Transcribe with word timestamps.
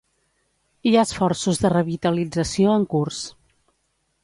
Hi 0.91 0.93
ha 0.95 1.03
esforços 1.07 1.61
de 1.65 1.71
revitalització 1.75 2.73
en 2.79 2.89
curs. 2.95 3.23